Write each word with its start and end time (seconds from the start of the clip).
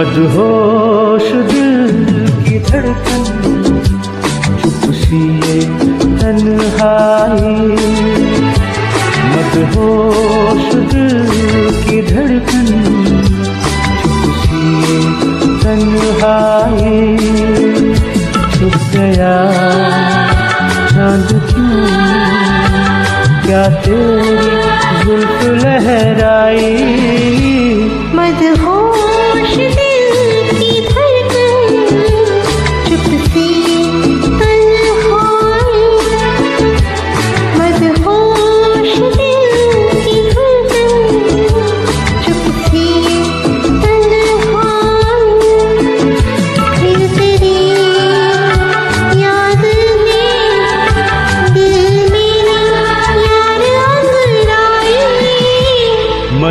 मदहोश 0.00 1.22
दिल 1.22 1.90
की 2.44 2.58
धड़कन 2.58 3.24
चुप 4.62 4.92
सी 4.92 5.18
ये 5.36 5.60
तन्हाई। 6.20 7.54
मदहोश 9.32 10.74
दिल 10.74 11.28
की 11.82 12.02
धड़कन 12.02 12.66
चुप 14.02 14.32
सी 14.44 14.62
ये 14.80 15.02
तन्हाई। 15.64 17.18
छुप 18.58 18.80
गया 18.92 19.34
चाँद 20.88 21.28
क्यों? 21.28 21.86
क्या 23.42 23.68
तेरी 23.68 24.50
जुल्फ 25.04 25.64
लहराई? 25.64 27.49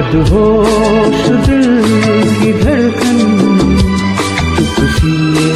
मदहोश 0.09 1.25
दिल 1.45 1.67
की 2.37 2.51
धड़कन 2.61 3.19
चुप 4.55 4.77
सी 4.95 5.11
ये 5.35 5.51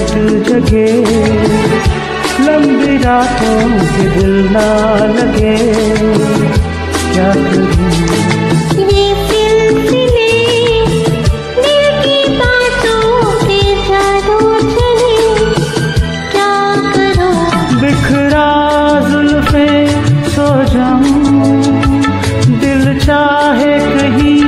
रत 0.00 0.14
जगे 0.48 0.86
लंबी 2.46 2.96
रातों 3.04 3.58
के 3.92 4.04
दिल 4.14 4.34
ना 4.52 4.66
लगे। 5.14 5.56
क्या 7.12 7.30
करूँ? 7.46 7.88
ये 8.90 9.06
सिलसिले 9.28 10.28
दिल 11.64 11.86
की 12.02 12.18
बातों 12.36 13.02
के 13.42 13.60
जादू 13.88 14.38
चले। 14.76 15.16
क्या 16.32 16.54
करूँ? 16.94 17.80
बिखरा 17.80 18.48
जुल्फे 19.10 19.68
सो 20.30 20.48
जाऊँ 20.74 21.58
दिल 22.62 22.98
चाहे 23.00 23.74
कहीं 23.94 24.38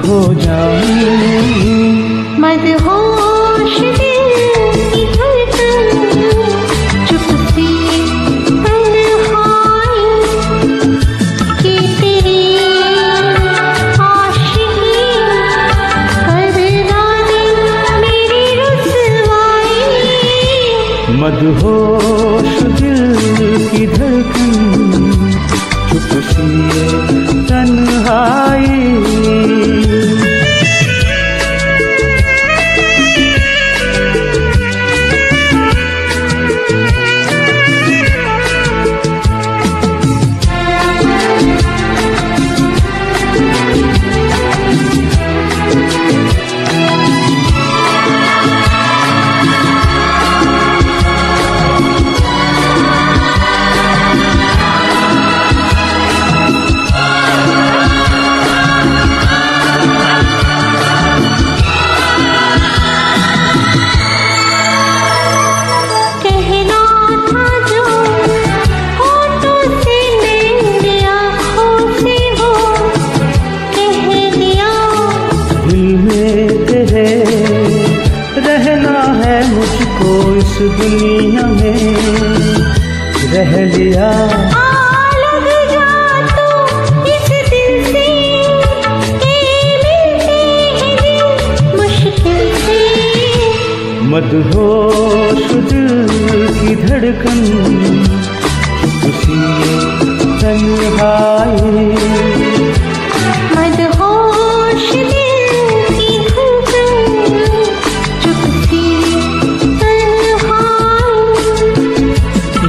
खो 0.00 0.22
जाऊँ। 0.44 0.92
मदहोश 21.20 22.62
दिल 22.80 23.02
की 23.68 23.86
धड़कन। 23.86 24.73
दुनिया 81.24 81.46
में 81.48 81.78
रह 83.32 83.52
लिया। 83.66 84.08
तो 86.30 86.46
इस 87.12 87.28
दिल 87.50 87.72
से 87.84 88.04
ये 89.24 89.38
मिलते 89.84 89.96
हैं 90.24 90.90
दिल 91.00 91.22
मुश्किल 91.78 92.44
से। 92.64 92.80
मदहोश 94.12 95.46
दिल 95.72 95.88
की 96.60 96.70
धड़कन 96.84 97.40
चुप 99.00 99.24
तन्हाई 100.42 101.63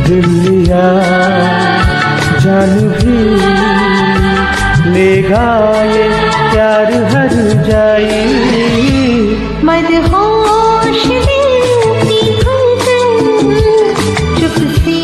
दिल 0.06 0.26
लिया 0.46 0.82
जान 2.42 2.74
भी 2.98 3.16
लेगा 4.94 5.46
ये 5.92 6.04
प्यार 6.52 6.92
हर 7.14 7.34
जाई 7.68 8.20
मदहोश 9.68 11.02
चुप 14.40 14.60
सी 14.76 15.00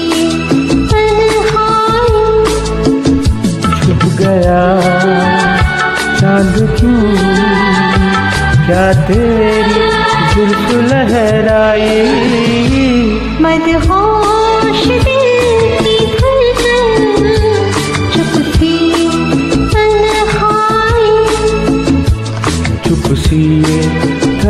छुप 3.79 4.05
गया 4.19 4.61
चाँद 6.19 6.55
क्यों? 6.79 6.99
क्या 8.65 8.85
तेरी 9.07 9.89
जुल्फ 10.35 10.69
लहराई? 10.91 11.89
मदहोश 13.41 14.40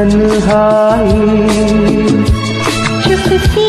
तन्हाई। 0.01 1.13
चुप 3.03 3.27
सी 3.53 3.67